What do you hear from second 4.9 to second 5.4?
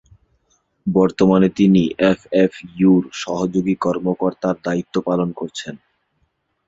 পালন